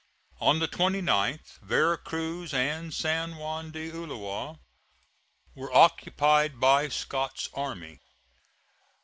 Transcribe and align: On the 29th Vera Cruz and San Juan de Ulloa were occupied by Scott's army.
On 0.39 0.57
the 0.57 0.67
29th 0.67 1.59
Vera 1.59 1.95
Cruz 1.95 2.55
and 2.55 2.91
San 2.91 3.35
Juan 3.35 3.69
de 3.69 3.91
Ulloa 3.91 4.57
were 5.53 5.71
occupied 5.75 6.59
by 6.59 6.89
Scott's 6.89 7.49
army. 7.53 7.99